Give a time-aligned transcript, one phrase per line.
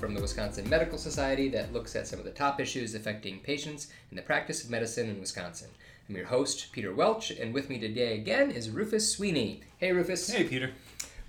[0.00, 3.88] from the Wisconsin Medical Society that looks at some of the top issues affecting patients
[4.10, 5.68] in the practice of medicine in Wisconsin.
[6.08, 9.60] I'm your host, Peter Welch, and with me today again is Rufus Sweeney.
[9.76, 10.30] Hey, Rufus.
[10.30, 10.72] Hey, Peter.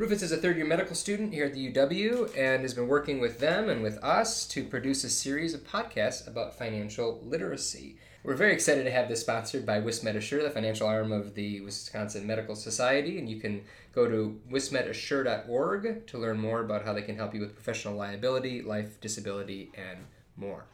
[0.02, 3.20] Rufus is a third year medical student here at the UW and has been working
[3.20, 7.98] with them and with us to produce a series of podcasts about financial literacy.
[8.24, 11.62] We're very excited to have this sponsored by WisMed Assure, the financial arm of the
[11.62, 17.04] Wisconsin Medical Society, and you can go to wismedassure.org to learn more about how they
[17.04, 20.00] can help you with professional liability, life, disability, and
[20.36, 20.66] more.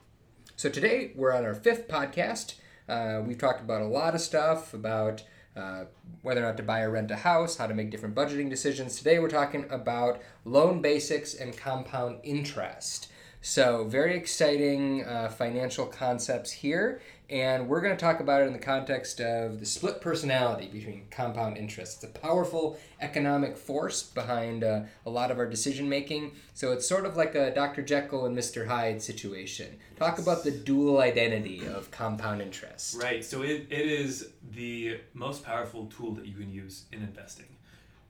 [0.55, 2.53] So today we're on our fifth podcast.
[2.87, 5.23] Uh, we've talked about a lot of stuff about
[5.57, 5.85] uh,
[6.21, 8.97] whether or not to buy or rent a house, how to make different budgeting decisions.
[8.97, 13.09] Today we're talking about loan basics and compound interest.
[13.41, 18.53] So, very exciting uh, financial concepts here, and we're going to talk about it in
[18.53, 22.03] the context of the split personality between compound interest.
[22.03, 26.31] It's a powerful economic force behind uh, a lot of our decision making.
[26.53, 27.81] So, it's sort of like a Dr.
[27.81, 28.67] Jekyll and Mr.
[28.67, 29.77] Hyde situation.
[29.97, 33.01] Talk about the dual identity of compound interest.
[33.01, 33.23] Right.
[33.25, 37.47] So, it, it is the most powerful tool that you can use in investing.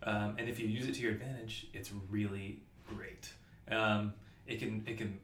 [0.03, 3.29] Um, and if you use it to your advantage, it's really great.
[3.69, 4.13] Um,
[4.45, 5.19] it can it can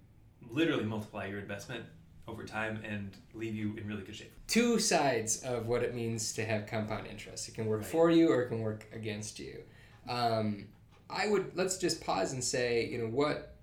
[0.49, 1.85] literally multiply your investment
[2.27, 4.31] over time and leave you in really good shape.
[4.47, 7.47] Two sides of what it means to have compound interest.
[7.49, 7.89] It can work Right.
[7.89, 9.63] for you or it can work against you.
[10.07, 10.67] Um,
[11.09, 13.55] I would let's just pause and say, you know, what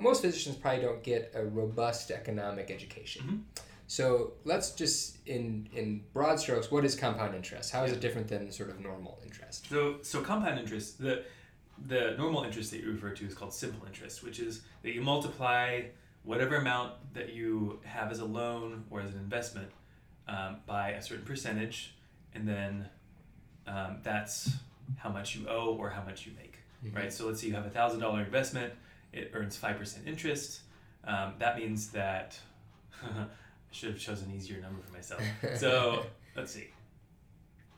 [0.00, 3.44] most physicians probably don't get a robust economic education.
[3.56, 3.62] Mhm.
[3.86, 7.72] So let's just in in broad strokes, what is compound interest?
[7.72, 7.96] How is Yeah.
[7.98, 9.68] it different than sort of normal interest?
[9.68, 11.24] So so compound interest the
[11.86, 15.00] the normal interest that you refer to is called simple interest, which is that you
[15.02, 15.82] multiply
[16.24, 19.68] whatever amount that you have as a loan or as an investment
[20.28, 21.94] um, by a certain percentage,
[22.34, 22.88] and then
[23.66, 24.50] um, that's
[24.98, 26.94] how much you owe or how much you make, Mhm.
[26.96, 27.12] right?
[27.12, 28.72] So let's say you have a thousand dollar investment,
[29.12, 30.60] it earns five percent interest.
[31.04, 32.38] Um, that means that
[33.02, 33.26] I
[33.72, 35.22] should have chosen an easier number for myself.
[35.56, 36.06] So
[36.36, 36.68] let's see.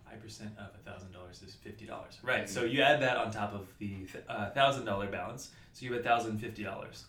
[0.09, 2.19] Five percent of a thousand dollars is fifty dollars.
[2.22, 2.49] Right.
[2.49, 6.00] So you add that on top of the uh, thousand dollar balance, so you have
[6.00, 7.06] a thousand fifty dollars.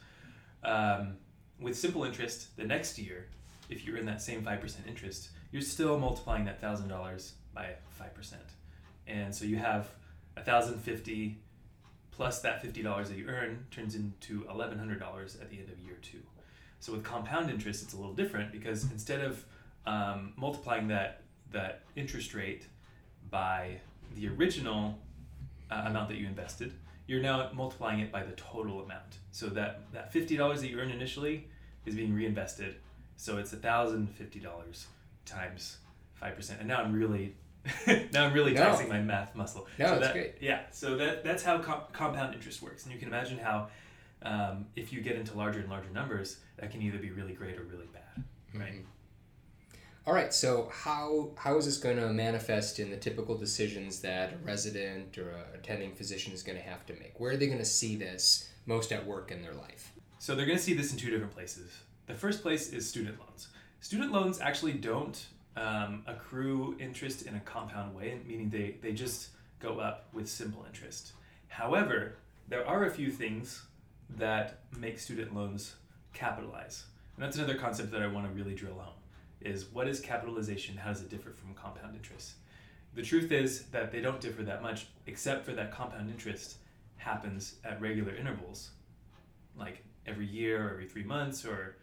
[0.63, 1.17] Um,
[1.59, 3.27] with simple interest, the next year,
[3.69, 7.69] if you're in that same five percent interest, you're still multiplying that thousand dollars by
[7.89, 8.43] five percent,
[9.07, 9.89] and so you have
[10.37, 11.37] a thousand fifty
[12.11, 15.69] plus that fifty dollars that you earn turns into eleven hundred dollars at the end
[15.69, 16.19] of year two.
[16.79, 19.43] So with compound interest, it's a little different because instead of
[19.85, 22.65] um, multiplying that that interest rate
[23.29, 23.77] by
[24.15, 24.99] the original
[25.71, 26.73] uh, amount that you invested,
[27.07, 29.17] you're now multiplying it by the total amount.
[29.31, 31.47] So that that fifty dollars that you earned initially
[31.85, 32.75] is being reinvested.
[33.17, 34.87] So it's thousand fifty dollars
[35.25, 35.77] times
[36.15, 36.59] five percent.
[36.59, 37.35] And now I'm really
[38.11, 38.61] now I'm really No.
[38.61, 39.67] taxing my math muscle.
[39.79, 40.35] No, so that's that, great.
[40.39, 40.61] Yeah.
[40.71, 43.67] So that that's how com- compound interest works, and you can imagine how
[44.21, 47.57] um, if you get into larger and larger numbers, that can either be really great
[47.57, 48.01] or really bad.
[50.07, 54.33] All right, so how how is this going to manifest in the typical decisions that
[54.33, 57.19] a resident or a attending physician is going to have to make?
[57.19, 59.93] Where are they going to see this most at work in their life?
[60.19, 61.71] So they're going to see this in two different places.
[62.05, 63.47] The first place is student loans.
[63.81, 65.25] Student loans actually don't
[65.57, 69.29] um, accrue interest in a compound way, meaning they, they just
[69.59, 71.13] go up with simple interest.
[71.47, 72.17] However,
[72.47, 73.63] there are a few things
[74.17, 75.77] that make student loans
[76.13, 76.83] capitalize.
[77.15, 78.93] And that's another concept that I want to really drill home
[79.45, 80.75] is what is capitalization?
[80.77, 82.33] How does it differ from compound interest?
[82.95, 86.57] The truth is that they don't differ that much, except for that compound interest
[86.97, 88.71] happens at regular intervals,
[89.57, 91.75] like every year or every three months or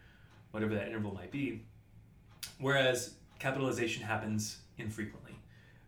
[0.51, 1.61] whatever that interval might be.
[2.59, 5.35] Whereas capitalization happens infrequently.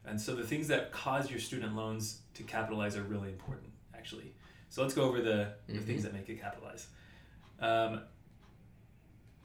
[0.06, 4.34] And so the things that cause your student loans to capitalize are really important, actually.
[4.70, 5.86] So let's go over the, the Mhm.
[5.86, 6.88] things that make it capitalize.
[7.60, 8.02] Um,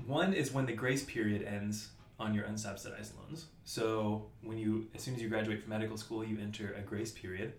[0.06, 1.90] one is when the grace period ends
[2.20, 3.46] on your unsubsidized loans.
[3.64, 7.10] So when you, as soon as you graduate from medical school, you enter a grace
[7.10, 7.54] period,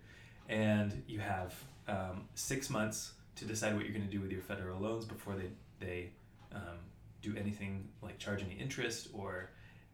[0.47, 1.53] and you have
[1.87, 5.35] um, six months to decide what you're going to do with your federal loans before
[5.35, 5.49] they
[5.79, 6.11] they
[6.53, 6.77] um,
[7.23, 9.49] do anything like charge any interest or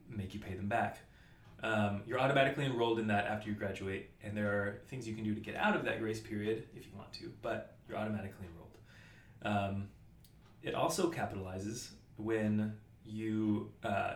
[0.09, 0.99] make you pay them back.
[1.63, 5.23] Um, you're automatically enrolled in that after you graduate, and there are things you can
[5.23, 8.47] do to get out of that grace period if you want to, but you're automatically
[8.51, 8.77] enrolled.
[9.43, 9.87] Um,
[10.61, 12.73] it also capitalizes when
[13.05, 14.15] you uh,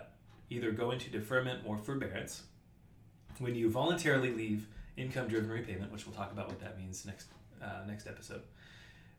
[0.52, 2.44] either go into deferment or forbearance,
[3.40, 4.68] when you voluntarily leave
[4.98, 7.28] income driven repayment, which we'll talk about what that means next
[7.64, 8.42] uh, next episode.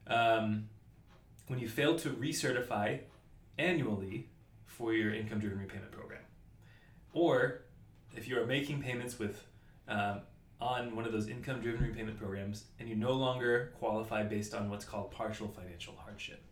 [0.07, 0.69] Um,
[1.47, 3.01] when you fail to recertify
[3.59, 4.29] annually
[4.67, 6.23] for your income driven repayment program,
[7.13, 7.63] or
[8.17, 9.45] if you are making payments with
[9.89, 10.21] um,
[10.61, 14.71] on one of those income driven repayment programs and you no longer qualify based on
[14.71, 16.45] what's called partial financial hardship.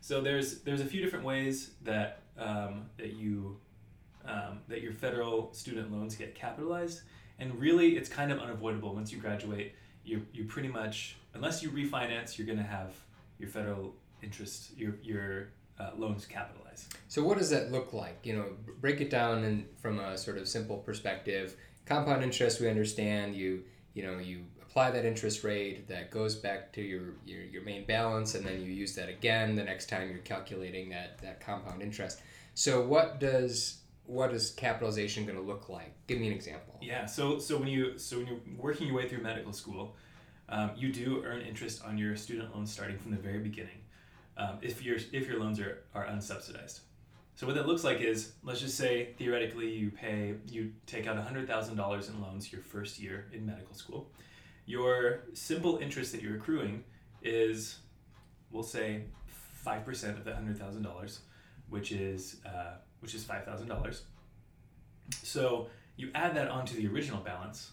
[0.00, 3.58] So there's there's a few different ways that um, that you
[4.26, 7.02] um, that your federal student loans get capitalized,
[7.38, 9.74] and really it's kind of unavoidable once you graduate.
[10.04, 12.94] You you pretty much unless you refinance, you're going to have
[13.38, 16.94] your federal interest your your uh, loans capitalized.
[17.08, 18.18] So what does that look like?
[18.24, 18.46] You know,
[18.80, 21.56] break it down and from a sort of simple perspective.
[21.84, 23.34] Compound interest, we understand.
[23.34, 23.62] You
[23.94, 24.44] you know you
[24.76, 28.60] apply that interest rate that goes back to your, your, your main balance and then
[28.60, 32.20] you use that again the next time you're calculating that, that compound interest
[32.52, 35.92] so what does what is capitalization going to look like?
[36.06, 36.78] Give me an example.
[36.80, 39.96] Yeah so so when you so when you're working your way through medical school
[40.48, 43.80] um, you do earn interest on your student loans starting from the very beginning
[44.36, 46.80] um, if your if your loans are, are unsubsidized.
[47.34, 51.16] So what that looks like is let's just say theoretically you pay you take out
[51.16, 54.10] $100000 in loans your first year in medical school.
[54.64, 56.82] Your simple interest that you're accruing
[57.22, 57.78] is,
[58.50, 61.20] we'll say, five percent of that hundred thousand dollars,
[61.68, 62.76] which is uh,
[63.06, 64.02] which is five thousand dollars.
[65.22, 67.70] So you add that onto the original balance,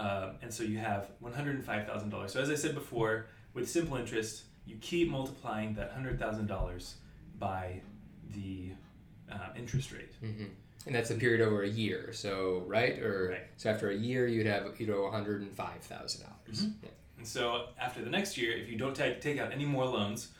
[0.00, 2.32] uh, and so you have one hundred and five thousand dollars.
[2.32, 6.96] So as I said before, with simple interest, you keep multiplying that hundred thousand dollars
[7.38, 7.80] by
[8.34, 8.70] the
[9.30, 10.10] uh, interest rate.
[10.24, 10.46] Mm-hmm.
[10.86, 13.46] And that's a period over a year, so right or Right.
[13.56, 16.66] so after a year you'd have you know one hundred and five thousand dollars.
[16.66, 16.88] Mhm.
[17.18, 20.32] And so after the next year, if you don't take take out any more loans,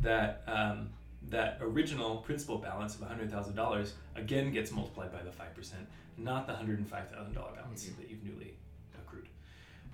[0.00, 0.88] that um,
[1.30, 5.86] that original principal balance of hundred thousand dollars again gets multiplied by the five percent,
[6.16, 7.96] not the hundred and five thousand dollar balance Mhm.
[7.96, 8.54] that you've newly
[8.98, 9.28] accrued.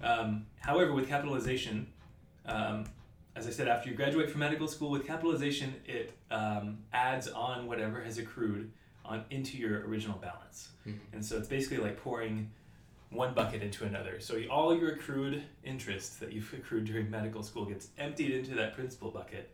[0.02, 1.86] Um, however, with capitalization,
[2.46, 2.84] um,
[3.36, 7.66] as I said, after you graduate from medical school, with capitalization, it um, adds on
[7.66, 8.72] whatever has accrued
[9.04, 10.70] on into your original balance.
[10.86, 10.98] Mhm.
[11.12, 12.50] And so it's basically like pouring
[13.10, 14.20] one bucket into another.
[14.20, 18.74] So all your accrued interest that you've accrued during medical school gets emptied into that
[18.74, 19.50] principal bucket,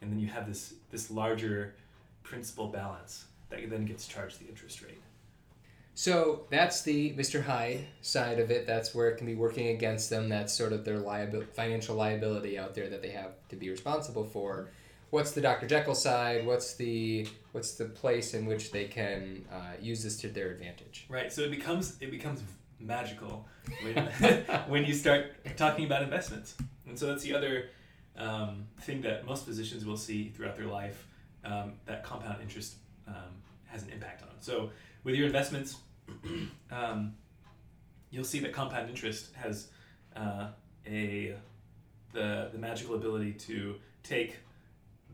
[0.00, 1.74] and then you have this this larger
[2.22, 5.00] principal balance that then gets charged the interest rate.
[5.94, 7.42] So that's the Mr.
[7.42, 8.66] Hyde side of it.
[8.66, 10.28] That's where it can be working against them.
[10.28, 14.24] That's sort of their liabil- financial liability out there that they have to be responsible
[14.24, 14.68] for.
[15.08, 15.66] What's the Dr.
[15.66, 16.44] Jekyll side?
[16.44, 21.06] What's the what's the place in which they can uh, use this to their advantage?
[21.08, 21.32] Right.
[21.32, 22.42] So it becomes it becomes
[22.78, 23.46] magical
[23.82, 23.96] when
[24.68, 26.56] when you start talking about investments.
[26.86, 27.70] And so that's the other
[28.18, 31.06] um, thing that most physicians will see throughout their life
[31.44, 32.76] um, that compound interest
[33.06, 33.14] um,
[33.66, 34.28] has an impact on.
[34.40, 34.70] So
[35.04, 35.76] with your investments,
[36.70, 37.14] um,
[38.10, 39.68] you'll see that compound interest has
[40.14, 40.48] uh,
[40.86, 41.34] a
[42.12, 44.36] the the magical ability to take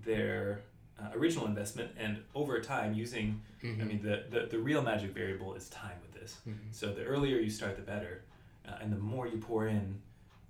[0.05, 0.61] their
[1.01, 3.41] uh, original investment and over time using
[3.81, 6.39] I mean, the, the, the real magic variable is time with this.
[6.49, 6.57] Mhm.
[6.73, 8.23] So the earlier you start, the better.
[8.69, 10.01] Uh, and the more you pour in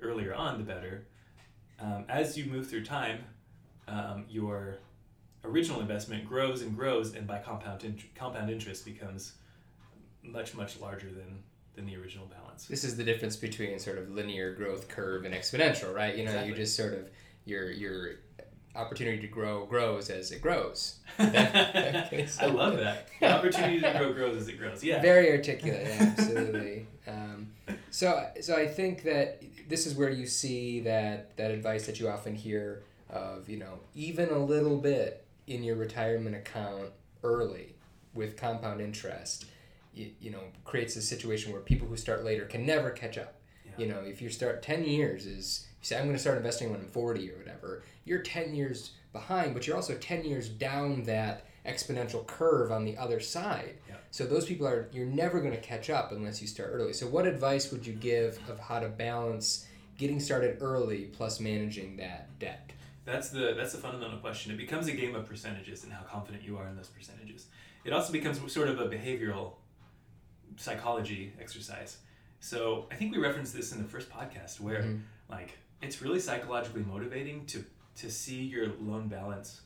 [0.01, 1.07] earlier on, the better.
[1.83, 3.25] Um, as you move through time,
[3.89, 4.79] um, your
[5.45, 7.85] original investment grows and grows, and by compound,
[8.15, 9.33] compound interest becomes
[10.23, 11.43] much, much larger than,
[11.75, 12.67] than the original balance.
[12.67, 16.17] This is the difference between sort of linear growth curve and exponential, right?
[16.17, 17.11] You know, you just sort of
[17.45, 18.13] your your
[18.75, 20.97] opportunity to grow grows as it grows.
[21.19, 23.09] I love that.
[23.21, 24.83] The opportunity to grow grows as it grows.
[24.83, 25.01] Yeah.
[25.01, 26.87] Very articulate, yeah, absolutely.
[27.07, 27.53] um,
[27.91, 32.09] so, so I think that this is where you see that that advice that you
[32.09, 36.91] often hear of, you know, even a little bit in your retirement account
[37.23, 37.75] early
[38.15, 39.47] with compound interest,
[39.95, 43.35] you, you know, creates a situation where people who start later can never catch up.
[43.77, 43.85] Yeah.
[43.85, 46.71] You know, if you start ten years is you say I'm going to start investing
[46.71, 51.05] when I'm forty or whatever, you're ten years behind, but you're also ten years down
[51.05, 53.75] that exponential curve on the other side.
[53.89, 53.97] Yeah.
[54.11, 56.93] So those people are you're never going to catch up unless you start early.
[56.93, 59.67] So what advice would you give of how to balance
[59.99, 62.73] getting started early plus managing that debt?
[63.05, 64.53] That's the that's the fundamental question.
[64.53, 67.47] It becomes a game of percentages and how confident you are in those percentages.
[67.85, 69.55] It also becomes sort of a behavioral
[70.57, 71.99] psychology exercise.
[72.45, 75.03] So I think we referenced this in the first podcast where Mhm.
[75.29, 79.61] like it's really psychologically motivating to to see your loan balance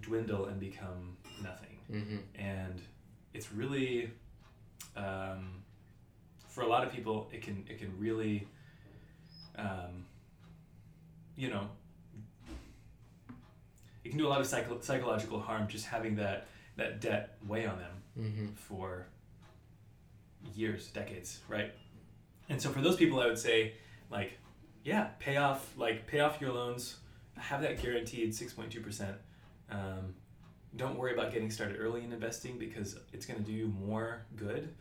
[0.00, 1.78] dwindle and become nothing.
[1.90, 2.18] Mm-hmm.
[2.34, 2.82] And
[3.32, 4.10] it's really
[4.96, 5.62] um,
[6.48, 8.46] for a lot of people it can it can really
[9.56, 10.04] um,
[11.36, 11.70] you know
[14.04, 16.46] it can do a lot of psycho- psychological harm just having that
[16.76, 18.46] that debt weigh on them Mm-hmm.
[18.54, 19.06] for
[20.54, 21.72] years, decades, right?
[22.48, 23.74] And so for those people, I would say,
[24.10, 24.38] like,
[24.84, 26.96] yeah, pay off, like, pay off your loans,
[27.38, 29.16] have that guaranteed six point two percent.
[29.70, 30.14] Um,
[30.76, 34.26] don't worry about getting started early in investing because it's going to do you more
[34.36, 34.74] good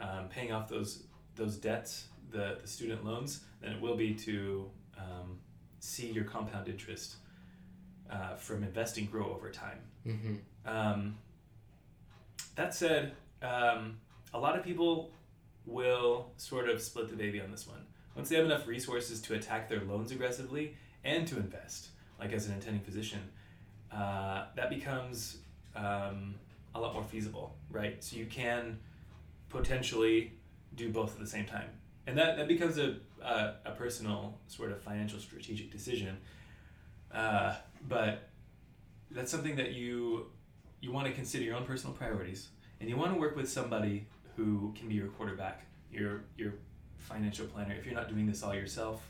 [0.00, 1.04] um, paying off those
[1.36, 5.38] those debts, the, the student loans, than it will be to um,
[5.80, 7.16] see your compound interest
[8.10, 9.78] uh, from investing grow over time.
[10.06, 10.34] Mm-hmm.
[10.66, 11.16] Um,
[12.54, 13.98] that said, um,
[14.34, 15.10] a lot of people
[15.66, 17.84] will sort of split the baby on this one.
[18.14, 21.88] Once they have enough resources to attack their loans aggressively and to invest,
[22.18, 23.20] like as an attending physician,
[23.92, 25.38] uh, that becomes
[25.76, 26.34] um,
[26.74, 28.02] a lot more feasible, right?
[28.02, 28.78] So you can
[29.48, 30.32] potentially
[30.74, 31.68] do both at the same time.
[32.06, 36.16] And that, that becomes a, a, a personal sort of financial strategic decision.
[37.12, 37.54] Uh,
[37.88, 38.28] but
[39.10, 40.26] that's something that you
[40.80, 42.48] you want to consider your own personal priorities
[42.80, 44.04] and you want to work with somebody
[44.36, 46.54] who can be your quarterback your your
[46.98, 49.08] financial planner if you're not doing this all yourself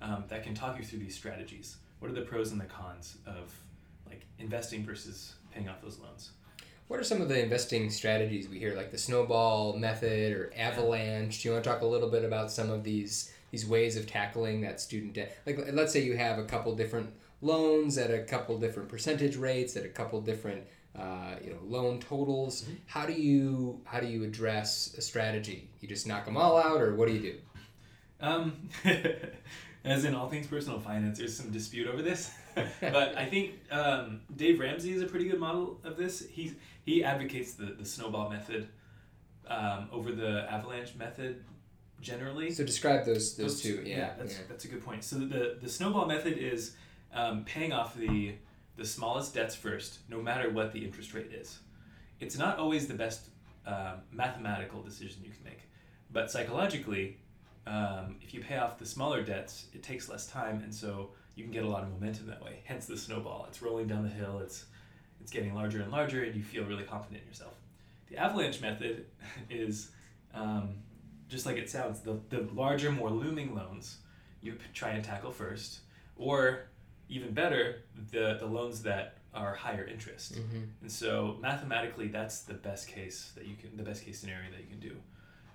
[0.00, 3.18] um, that can talk you through these strategies what are the pros and the cons
[3.26, 3.54] of
[4.08, 6.30] like investing versus paying off those loans
[6.88, 11.42] What are some of the investing strategies we hear, like the snowball method or avalanche?
[11.42, 14.06] Do you want to talk a little bit about some of these these ways of
[14.06, 15.36] tackling that student debt?
[15.46, 19.76] Like, let's say you have a couple different loans at a couple different percentage rates,
[19.76, 20.62] at a couple different
[20.98, 22.62] uh, you know loan totals.
[22.62, 22.74] Mm-hmm.
[22.86, 25.68] How do you how do you address a strategy?
[25.80, 27.34] You just knock them all out, or what do you do?
[28.20, 28.68] Um,
[29.84, 32.32] as in all things personal finance, there's some dispute over this.
[32.80, 36.26] but I think um, Dave Ramsey is a pretty good model of this.
[36.26, 38.68] He he advocates the, the snowball method
[39.48, 41.44] um, over the avalanche method
[42.00, 42.50] generally.
[42.50, 43.82] So describe those those, two.
[43.84, 44.44] Yeah, that's yeah.
[44.48, 45.04] that's a good point.
[45.04, 46.74] So the the snowball method is
[47.12, 48.34] um, paying off the
[48.76, 51.58] the smallest debts first, no matter what the interest rate is.
[52.20, 53.28] It's not always the best
[53.66, 55.60] um, mathematical decision you can make,
[56.10, 57.18] but psychologically,
[57.66, 61.42] um, if you pay off the smaller debts, it takes less time, and so you
[61.42, 62.60] can get a lot of momentum that way.
[62.64, 63.46] Hence the snowball.
[63.48, 64.40] It's rolling down the hill.
[64.42, 64.66] It's
[65.20, 67.54] it's getting larger and larger, and you feel really confident in yourself.
[68.08, 69.06] The avalanche method
[69.50, 69.90] is
[70.32, 70.76] um,
[71.28, 72.00] just like it sounds.
[72.00, 73.98] The the larger, more looming loans
[74.46, 75.80] you try and tackle first,
[76.16, 76.68] or
[77.08, 80.34] even better, the the loans that are higher interest.
[80.34, 80.62] Mm-hmm.
[80.82, 84.60] And so mathematically, that's the best case that you can, the best case scenario that
[84.60, 84.96] you can do.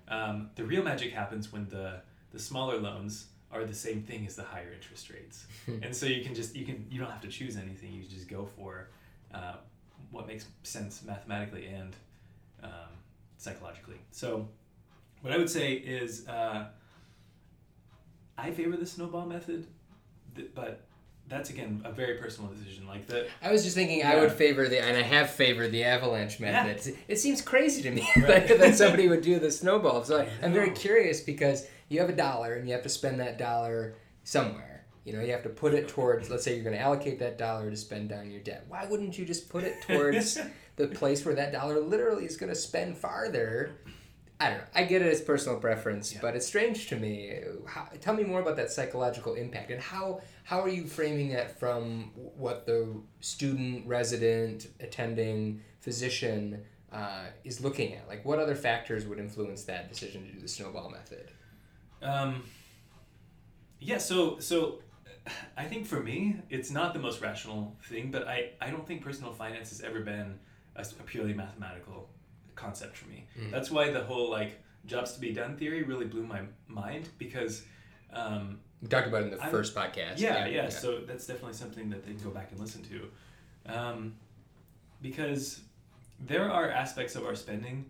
[0.08, 4.36] Um, the real magic happens when the the smaller loans are the same thing as
[4.36, 5.46] the higher interest rates,
[5.82, 7.92] and so you can just you can you don't have to choose anything.
[7.92, 8.88] You just go for
[9.34, 9.54] uh,
[10.10, 11.94] what makes sense mathematically and
[12.62, 12.92] um,
[13.36, 13.96] psychologically.
[14.10, 14.48] So
[15.22, 16.66] what I would say is uh,
[18.38, 19.66] I favor the snowball method,
[20.54, 20.84] but
[21.28, 22.86] that's again a very personal decision.
[22.86, 25.84] Like the I was just thinking I would favor the, and I have favored the
[25.84, 26.84] avalanche method.
[26.86, 27.00] Yeah.
[27.08, 28.46] It seems crazy to me Right.
[28.48, 30.04] that, that somebody would do the snowball.
[30.04, 33.20] So I, I'm very curious because you have a dollar and you have to spend
[33.20, 34.84] that dollar somewhere.
[35.04, 37.36] You know, you have to put it towards, let's say you're going to allocate that
[37.36, 38.64] dollar to spend down your debt.
[38.68, 40.38] Why wouldn't you just put it towards
[40.76, 43.72] the place where that dollar literally is going to spend farther?
[44.42, 44.64] I don't know.
[44.74, 46.20] I get it as personal preference, Yeah.
[46.20, 47.32] but it's strange to me.
[47.66, 51.58] How, tell me more about that psychological impact and how how are you framing that
[51.60, 52.88] from what the
[53.20, 58.08] student, resident, attending physician uh, is looking at?
[58.08, 61.30] Like, what other factors would influence that decision to do the snowball method?
[62.02, 62.42] Um,
[63.78, 64.80] yeah, so so
[65.56, 69.02] I think for me, it's not the most rational thing, but I, I don't think
[69.02, 70.38] personal finance has ever been
[70.74, 72.08] a purely mathematical
[72.54, 73.26] concept for me.
[73.38, 73.50] Mm.
[73.50, 77.64] That's why the whole like jobs to be done theory really blew my mind because
[78.12, 80.18] um, We talked about it in the I'm- first podcast.
[80.18, 84.14] yeah, yeah, So that's definitely something that they can go back and listen to, um,
[85.00, 85.60] because
[86.20, 87.86] there are aspects of our spending,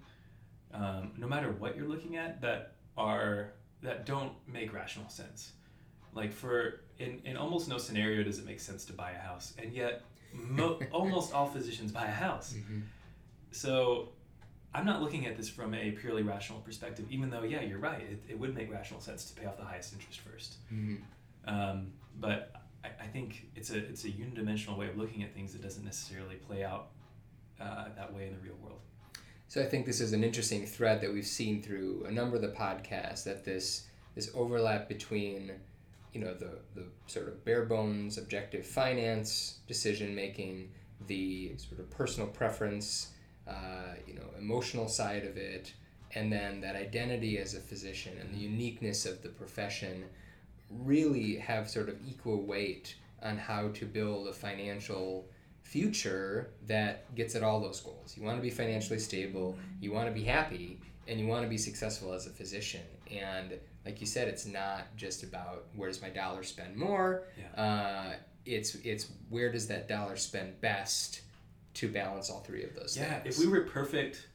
[0.72, 3.52] um, no matter what you're looking at, that are
[3.82, 5.52] that don't make rational sense.
[6.14, 9.54] Like for in, in almost no scenario does it make sense to buy a house,
[9.58, 10.02] and yet
[10.34, 12.54] mo- almost all physicians buy a house.
[12.54, 12.82] Mhm.
[13.50, 14.10] So
[14.74, 18.00] I'm not looking at this from a purely rational perspective, even though yeah, you're right.
[18.00, 20.56] It, it would make rational sense to pay off the highest interest first.
[20.72, 21.00] Mhm.
[21.46, 22.52] Um, but
[22.84, 25.84] I, I think it's a it's a unidimensional way of looking at things that doesn't
[25.84, 26.88] necessarily play out
[27.60, 28.80] uh, that way in the real world.
[29.48, 32.42] So I think this is an interesting thread that we've seen through a number of
[32.42, 35.52] the podcasts that this this overlap between
[36.14, 40.70] you know the the sort of bare bones objective finance decision making,
[41.06, 43.10] the sort of personal preference,
[43.46, 45.72] uh, you know, emotional side of it,
[46.14, 50.04] and then that identity as a physician and the uniqueness of the profession
[50.70, 55.26] really have sort of equal weight on how to build a financial
[55.62, 58.14] future that gets at all those goals.
[58.16, 61.48] You want to be financially stable, you want to be happy, and you want to
[61.48, 62.82] be successful as a physician.
[63.10, 67.24] And like you said, it's not just about where does my dollar spend more.
[67.38, 67.62] Yeah.
[67.62, 68.12] Uh,
[68.44, 71.22] it's it's where does that dollar spend best
[71.74, 73.38] to balance all three of those Yeah, things.
[73.38, 74.26] if we were perfect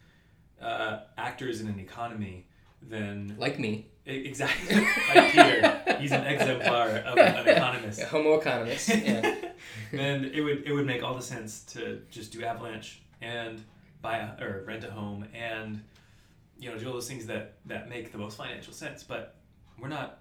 [0.62, 2.48] uh, actors in an economy,
[2.82, 4.74] then like me, Exactly.
[5.15, 8.00] like Peter, he's an exemplar of an economist.
[8.00, 8.88] Yeah, Homo economist.
[8.88, 9.36] Yeah.
[9.91, 13.62] then it would it would make all the sense to just do avalanche and
[14.01, 15.82] buy a, or rent a home and
[16.58, 19.03] you know do all those things that that make the most financial sense.
[19.03, 19.36] But
[19.77, 20.20] we're not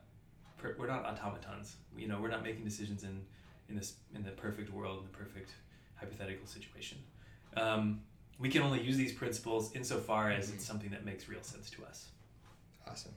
[0.76, 1.76] we're not automatons.
[1.96, 3.20] You know we're not making decisions in
[3.68, 5.52] in this in the perfect world in the perfect
[5.96, 6.98] hypothetical situation.
[7.56, 8.00] Um,
[8.38, 11.84] we can only use these principles insofar as it's something that makes real sense to
[11.84, 12.08] us.
[12.88, 13.12] Awesome.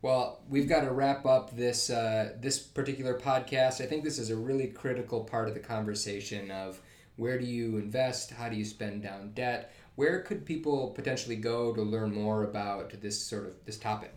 [0.00, 3.80] Well, we've got to wrap up this uh, this particular podcast.
[3.80, 6.80] I think this is a really critical part of the conversation of
[7.16, 11.74] where do you invest, how do you spend down debt, where could people potentially go
[11.74, 14.14] to learn more about this sort of this topic.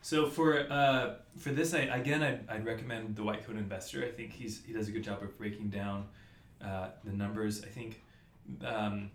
[0.00, 4.02] So for uh, for this, I, again, I'd, I'd recommend the White Coat Investor.
[4.02, 6.06] I think he's he does a good job of breaking down
[6.64, 7.62] uh, the numbers.
[7.64, 8.02] I think
[8.64, 9.10] um,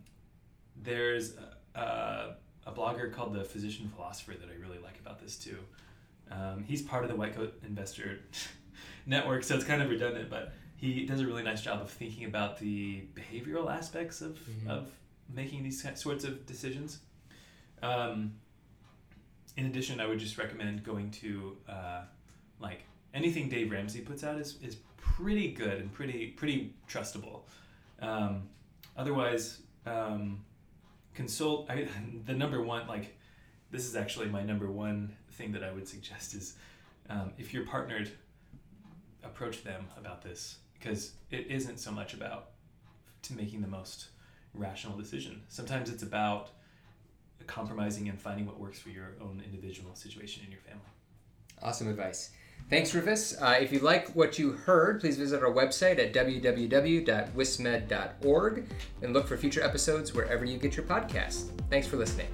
[0.81, 1.33] there's
[1.75, 2.35] a,
[2.65, 5.57] a blogger called the Physician Philosopher that I really like about this too.
[6.31, 8.19] Um, he's part of the White Coat Investor
[9.05, 12.25] network, so it's kind of redundant, but he does a really nice job of thinking
[12.25, 14.67] about the behavioral aspects of, Mhm.
[14.69, 14.91] of
[15.33, 16.99] making these sorts of decisions.
[17.81, 18.33] Um,
[19.57, 22.01] in addition, I would just recommend going to uh,
[22.59, 22.81] like
[23.15, 27.41] anything Dave Ramsey puts out is, is pretty good and pretty pretty trustable.
[28.01, 28.49] Um,
[28.97, 30.43] otherwise, um,
[31.13, 31.69] consult.
[31.69, 31.87] I,
[32.25, 33.17] the number one like
[33.71, 36.55] this is actually my number one thing that I would suggest is
[37.09, 38.11] um, if you're partnered,
[39.23, 42.49] approach them about this because it isn't so much about
[43.23, 44.09] to making the most
[44.53, 45.41] rational decision.
[45.47, 46.49] Sometimes it's about
[47.47, 50.81] compromising and finding what works for your own individual situation in your family.
[51.61, 52.31] Awesome advice.
[52.69, 53.39] Thanks, Rufus.
[53.39, 58.65] Uh, if you like what you heard, please visit our website at www.wismed.org
[59.03, 61.51] and look for future episodes wherever you get your podcasts.
[61.69, 62.27] Thanks for listening.